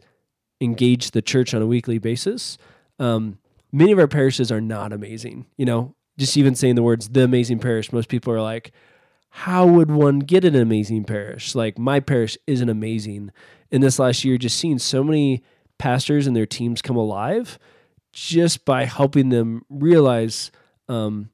[0.61, 2.57] engage the church on a weekly basis,
[2.99, 3.39] um,
[3.71, 5.47] many of our parishes are not amazing.
[5.57, 8.71] You know, just even saying the words "the amazing parish," most people are like,
[9.29, 13.31] "How would one get an amazing parish?" Like my parish isn't amazing.
[13.71, 15.43] In this last year, just seeing so many
[15.77, 17.59] pastors and their teams come alive
[18.13, 20.51] just by helping them realize
[20.87, 21.29] um,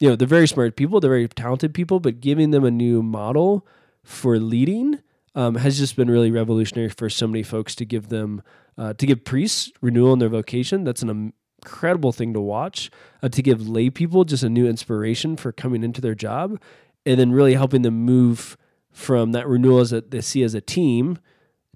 [0.00, 3.02] you know they're very smart people they're very talented people but giving them a new
[3.02, 3.66] model
[4.02, 4.98] for leading
[5.36, 8.42] um, has just been really revolutionary for so many folks to give them
[8.78, 10.82] uh, to give priests renewal in their vocation.
[10.82, 12.90] That's an incredible thing to watch
[13.22, 16.60] uh, to give lay people just a new inspiration for coming into their job
[17.04, 18.56] and then really helping them move
[18.90, 21.18] from that renewal that they see as a team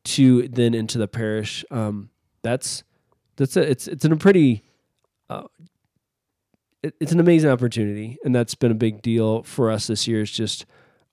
[0.05, 1.65] to then into the parish.
[1.71, 2.11] Um,
[2.43, 2.83] that's
[3.37, 4.63] that's a, it's it's in a pretty
[5.29, 5.45] uh,
[6.83, 10.23] it, it's an amazing opportunity, and that's been a big deal for us this year.
[10.23, 10.67] Is just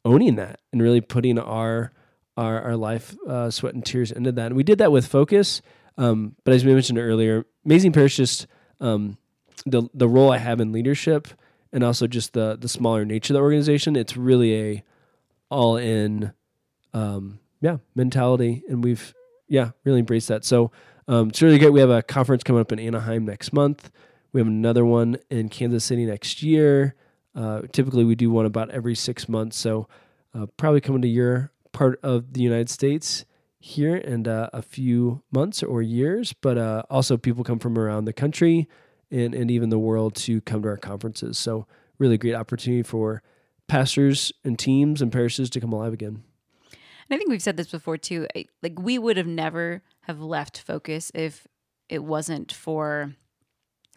[0.06, 1.92] owning that and really putting our
[2.38, 4.48] our, our life, uh, sweat, and tears into that.
[4.48, 5.62] And we did that with focus.
[5.98, 8.48] Um, but as we mentioned earlier, Amazing Parish just
[8.80, 9.18] um,
[9.66, 11.28] the the role I have in leadership,
[11.74, 13.96] and also just the the smaller nature of the organization.
[13.96, 14.84] It's really a
[15.50, 16.34] all in
[16.94, 19.14] um, yeah mentality and we've
[19.48, 20.46] yeah really embraced that.
[20.46, 20.72] So
[21.08, 21.72] um, it's really great.
[21.72, 23.92] We have a conference coming up in anaheim next month.
[24.34, 26.96] We have another one in kansas city next year.
[27.36, 29.58] Uh, typically we do one about every six months.
[29.58, 29.88] So
[30.34, 33.26] uh, probably coming to your part of the united states
[33.60, 38.06] here in uh, a few months or years but uh, also people come from around
[38.06, 38.68] the country
[39.12, 41.38] and, and even the world to come to our conferences.
[41.38, 41.68] So
[41.98, 43.22] really great opportunity for
[43.68, 46.24] pastors and teams and parishes to come alive again
[47.10, 48.28] And I think we've said this before too.
[48.36, 51.48] I, like we would have never have left focus if
[51.90, 53.14] it wasn't for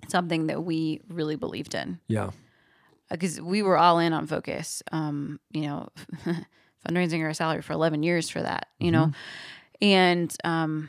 [0.08, 1.98] something that we really believed in.
[2.08, 2.30] yeah
[3.10, 4.82] Because we were all in on focus.
[4.92, 5.88] Um, you know,
[6.86, 8.68] fundraising our salary for eleven years for that.
[8.78, 9.12] You know,
[9.80, 10.88] and um,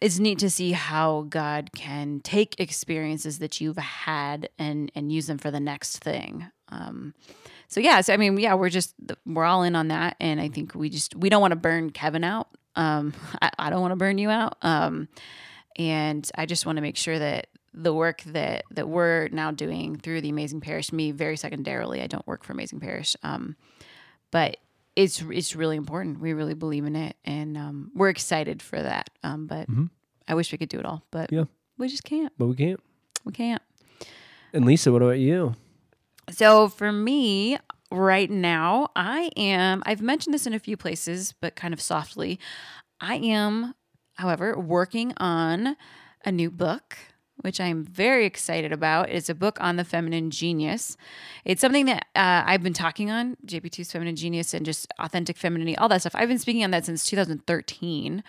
[0.00, 5.26] it's neat to see how God can take experiences that you've had and and use
[5.26, 6.46] them for the next thing.
[6.70, 7.14] Um,
[7.72, 10.48] so yeah, so I mean, yeah, we're just we're all in on that, and I
[10.48, 12.48] think we just we don't want to burn Kevin out.
[12.76, 14.56] Um, I, I don't want to burn you out.
[14.62, 15.08] Um,
[15.76, 19.96] and I just want to make sure that the work that that we're now doing
[19.96, 23.56] through the Amazing Parish, me very secondarily, I don't work for Amazing Parish, um,
[24.30, 24.58] but
[24.94, 26.20] it's it's really important.
[26.20, 29.08] We really believe in it, and um, we're excited for that.
[29.22, 29.66] Um, but
[30.28, 31.44] I wish we could do it all, but Yeah.
[31.78, 32.32] we just can't.
[32.36, 32.80] but we can't
[33.24, 33.62] We can't.
[34.52, 35.54] and lisa what about you
[36.32, 37.58] So for me,
[37.90, 42.40] right now, I am, I've mentioned this in a few places, but kind of softly.
[43.00, 43.74] I am,
[44.14, 45.76] however, working on
[46.24, 46.96] a new book,
[47.42, 49.10] which I'm very excited about.
[49.10, 50.96] It's a book on the feminine genius.
[51.44, 55.76] It's something that uh, I've been talking on, JP2's feminine genius and just authentic femininity,
[55.76, 56.14] all that stuff.
[56.14, 58.22] I've been speaking on that since 2013.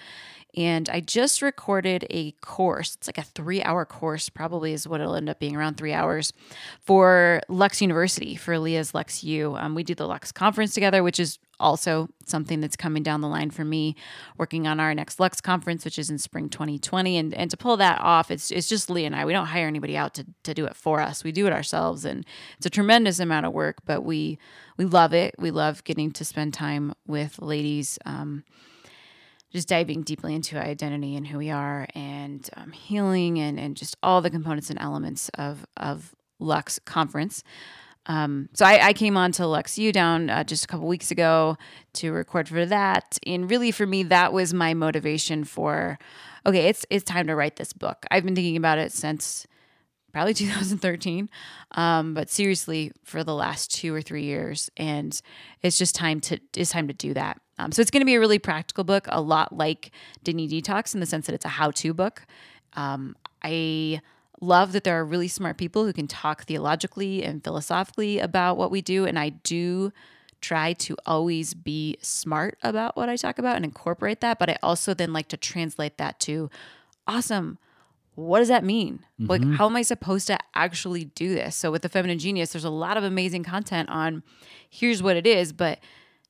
[0.55, 2.95] And I just recorded a course.
[2.95, 5.93] It's like a three hour course, probably is what it'll end up being around three
[5.93, 6.31] hours
[6.79, 9.55] for Lux University, for Leah's Lux U.
[9.55, 13.27] Um, we do the Lux conference together, which is also something that's coming down the
[13.27, 13.95] line for me,
[14.37, 17.17] working on our next Lux conference, which is in spring 2020.
[17.17, 19.25] And, and to pull that off, it's, it's just Leah and I.
[19.25, 21.23] We don't hire anybody out to, to do it for us.
[21.23, 22.05] We do it ourselves.
[22.05, 22.25] And
[22.57, 24.37] it's a tremendous amount of work, but we,
[24.77, 25.35] we love it.
[25.39, 27.97] We love getting to spend time with ladies.
[28.05, 28.43] Um,
[29.53, 33.95] just diving deeply into identity and who we are and um, healing and, and just
[34.01, 37.43] all the components and elements of, of Lux conference.
[38.07, 41.09] Um, so I, I, came on to Lux U down uh, just a couple weeks
[41.09, 41.55] ago
[41.93, 43.17] to record for that.
[43.25, 45.97] And really for me, that was my motivation for,
[46.45, 48.05] okay, it's, it's time to write this book.
[48.11, 49.47] I've been thinking about it since
[50.11, 51.29] probably 2013
[51.71, 55.21] um, but seriously for the last two or three years and
[55.61, 58.15] it's just time to it's time to do that um, so it's going to be
[58.15, 59.91] a really practical book a lot like
[60.23, 62.25] Dignity Detox in the sense that it's a how-to book
[62.73, 64.01] um, i
[64.41, 68.71] love that there are really smart people who can talk theologically and philosophically about what
[68.71, 69.91] we do and i do
[70.41, 74.57] try to always be smart about what i talk about and incorporate that but i
[74.61, 76.49] also then like to translate that to
[77.07, 77.57] awesome
[78.15, 78.99] what does that mean?
[79.19, 79.25] Mm-hmm.
[79.25, 81.55] Like, how am I supposed to actually do this?
[81.55, 84.23] So, with the Feminine Genius, there's a lot of amazing content on
[84.69, 85.79] here's what it is, but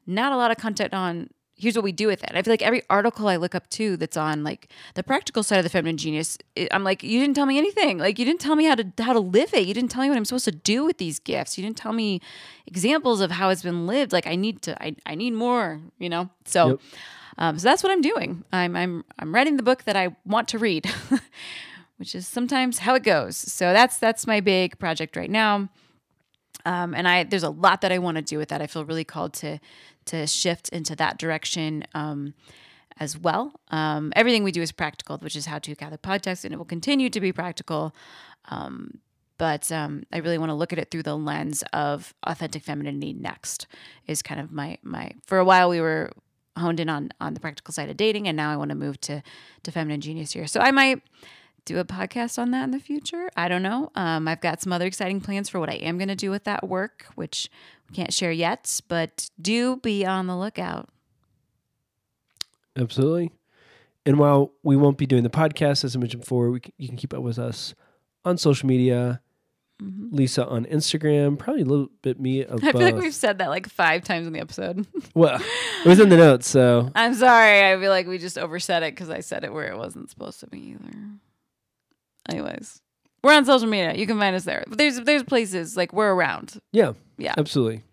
[0.05, 2.31] not a lot of content on here's what we do with it.
[2.33, 5.57] I feel like every article I look up to that's on like the practical side
[5.57, 6.37] of the feminine genius,
[6.71, 7.99] I'm like, you didn't tell me anything.
[7.99, 9.67] Like you didn't tell me how to how to live it.
[9.67, 11.57] You didn't tell me what I'm supposed to do with these gifts.
[11.57, 12.21] You didn't tell me
[12.65, 14.11] examples of how it's been lived.
[14.11, 15.79] Like I need to, I, I need more.
[15.99, 16.29] You know.
[16.45, 16.79] So, yep.
[17.37, 18.43] um, so that's what I'm doing.
[18.51, 20.89] I'm I'm I'm writing the book that I want to read.
[21.97, 23.37] which is sometimes how it goes.
[23.37, 25.69] So that's that's my big project right now.
[26.65, 28.61] Um, and I there's a lot that I want to do with that.
[28.61, 29.59] I feel really called to
[30.05, 32.33] to shift into that direction um,
[32.99, 33.53] as well.
[33.69, 36.65] Um, everything we do is practical, which is how to Catholic podcast, and it will
[36.65, 37.95] continue to be practical.
[38.49, 38.99] Um,
[39.37, 43.13] but um, I really want to look at it through the lens of authentic femininity.
[43.13, 43.67] Next
[44.07, 45.11] is kind of my my.
[45.25, 46.11] For a while, we were
[46.57, 49.01] honed in on on the practical side of dating, and now I want to move
[49.01, 49.23] to
[49.63, 50.47] to feminine genius here.
[50.47, 51.01] So I might
[51.65, 53.29] do a podcast on that in the future.
[53.35, 53.91] I don't know.
[53.95, 56.43] Um, I've got some other exciting plans for what I am going to do with
[56.43, 57.49] that work, which
[57.89, 60.89] we can't share yet, but do be on the lookout.
[62.77, 63.31] Absolutely.
[64.05, 66.87] And while we won't be doing the podcast, as I mentioned before, we can, you
[66.87, 67.73] can keep up with us
[68.25, 69.21] on social media.
[69.81, 70.15] Mm-hmm.
[70.15, 72.43] Lisa on Instagram, probably a little bit me.
[72.45, 74.85] Of I feel like we've said that like five times in the episode.
[75.15, 75.41] well,
[75.83, 77.65] it was in the notes, so I'm sorry.
[77.65, 80.39] I feel like we just oversaid it because I said it where it wasn't supposed
[80.41, 80.93] to be either.
[82.29, 82.81] Anyways,
[83.23, 83.93] we're on social media.
[83.93, 84.63] You can find us there.
[84.67, 86.59] But there's there's places like we're around.
[86.71, 86.93] Yeah.
[87.17, 87.33] Yeah.
[87.37, 87.83] Absolutely.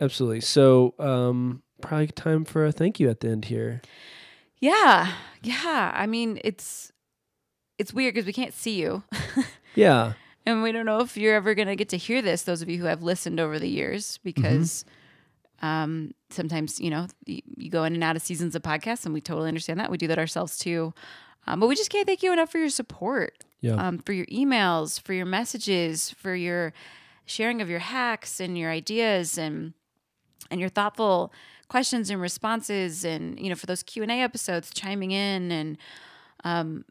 [0.00, 0.40] Absolutely.
[0.40, 3.82] So um probably time for a thank you at the end here.
[4.60, 5.12] Yeah.
[5.42, 5.92] Yeah.
[5.94, 6.90] I mean, it's
[7.78, 9.02] it's weird because we can't see you.
[9.74, 10.14] yeah.
[10.44, 12.78] And we don't know if you're ever gonna get to hear this, those of you
[12.78, 14.84] who have listened over the years, because
[15.62, 15.66] mm-hmm.
[15.66, 19.12] um sometimes, you know, you, you go in and out of seasons of podcasts and
[19.12, 19.90] we totally understand that.
[19.90, 20.94] We do that ourselves too.
[21.46, 23.74] Um, but we just can't thank you enough for your support yeah.
[23.74, 26.74] um, for your emails, for your messages, for your
[27.24, 29.72] sharing of your hacks and your ideas and
[30.50, 31.32] and your thoughtful
[31.68, 35.78] questions and responses and you know for those Q&A episodes chiming in and
[36.44, 36.84] um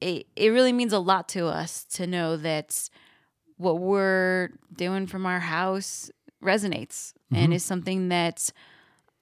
[0.00, 2.88] it it really means a lot to us to know that
[3.56, 6.10] what we're doing from our house
[6.42, 7.36] resonates mm-hmm.
[7.36, 8.50] and is something that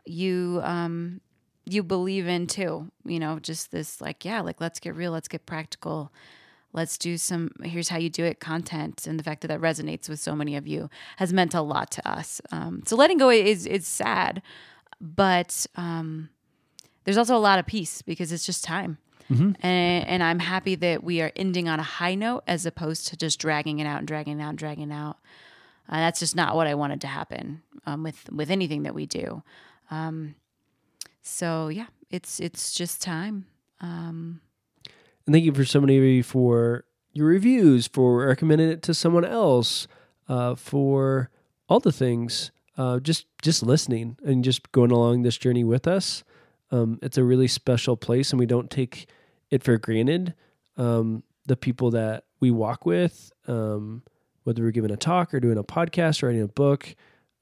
[0.07, 1.21] you um
[1.67, 2.91] you believe in too.
[3.05, 6.13] You know, just this like, yeah, like let's get real, let's get practical.
[6.73, 10.09] Let's do some here's how you do it content and the fact that that resonates
[10.09, 12.41] with so many of you has meant a lot to us.
[12.53, 14.43] Um, so letting go is is sad,
[15.01, 16.29] but um,
[17.05, 18.99] there's also a lot of peace because it's just time.
[19.31, 19.53] Mm-hmm.
[19.67, 23.17] And, and I'm happy that we are ending on a high note as opposed to
[23.17, 25.17] just dragging it out and dragging it out and dragging it out.
[25.89, 29.07] Uh, that's just not what I wanted to happen um, with with anything that we
[29.07, 29.43] do.
[29.91, 30.35] Um,
[31.27, 33.47] so yeah, it's it's just time.
[33.81, 34.41] Um,
[35.27, 38.95] and thank you for so many of you for your reviews, for recommending it to
[38.95, 39.89] someone else,
[40.29, 41.31] uh, for
[41.69, 42.53] all the things.
[42.79, 46.23] Uh, just just listening and just going along this journey with us.
[46.71, 49.09] Um, it's a really special place, and we don't take
[49.51, 50.35] it for granted.
[50.77, 54.03] Um, the people that we walk with, um,
[54.45, 56.95] whether we're giving a talk or doing a podcast or writing a book,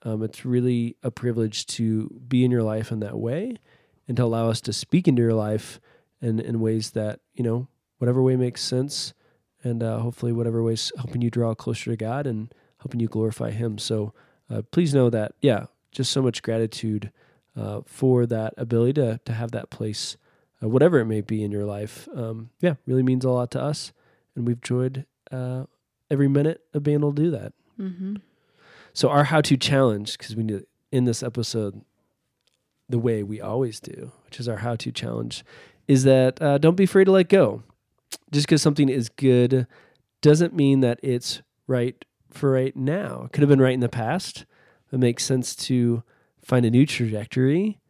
[0.04, 3.58] um, it's really a privilege to be in your life in that way
[4.06, 5.80] and to allow us to speak into your life
[6.20, 9.14] in, in ways that, you know, whatever way makes sense.
[9.62, 13.50] And uh, hopefully, whatever ways helping you draw closer to God and helping you glorify
[13.50, 13.78] Him.
[13.78, 14.12] So
[14.50, 17.10] uh, please know that, yeah, just so much gratitude
[17.56, 20.16] uh, for that ability to, to have that place
[20.62, 22.08] uh, whatever it may be in your life.
[22.14, 23.92] Um, yeah, really means a lot to us,
[24.34, 25.64] and we've enjoyed uh,
[26.10, 27.52] every minute of being able to do that.
[27.78, 28.16] Mm-hmm.
[28.92, 31.82] So our how-to challenge, because we need to end this episode
[32.88, 35.44] the way we always do, which is our how-to challenge,
[35.88, 37.62] is that uh, don't be afraid to let go.
[38.30, 39.66] Just because something is good
[40.20, 43.24] doesn't mean that it's right for right now.
[43.24, 44.44] It could have been right in the past.
[44.92, 46.02] It makes sense to
[46.42, 47.80] find a new trajectory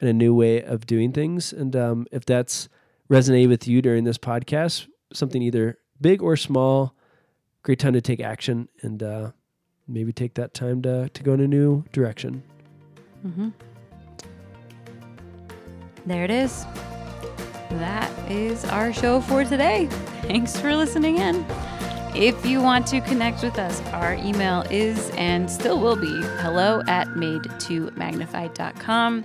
[0.00, 1.52] and a new way of doing things.
[1.52, 2.68] And um, if that's
[3.10, 6.94] resonated with you during this podcast, something either big or small,
[7.62, 9.30] great time to take action and uh,
[9.86, 12.42] maybe take that time to, to go in a new direction.
[13.26, 13.50] Mm-hmm.
[16.06, 16.64] There it is.
[17.70, 19.86] That is our show for today.
[20.22, 21.44] Thanks for listening in.
[22.14, 26.82] If you want to connect with us, our email is and still will be hello
[26.86, 29.24] at madetomagnify.com.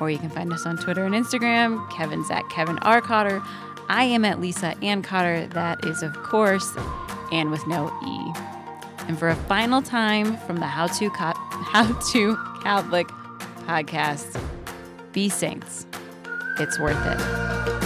[0.00, 1.88] Or you can find us on Twitter and Instagram.
[1.90, 3.00] Kevin's at Kevin R.
[3.02, 3.42] Cotter.
[3.88, 5.46] I am at Lisa Ann Cotter.
[5.48, 6.66] That is, of course,
[7.30, 8.32] Ann with no E.
[9.06, 13.06] And for a final time from the How to, Co- How to Catholic
[13.66, 14.40] podcast,
[15.12, 15.84] be saints.
[16.56, 17.83] It's worth it.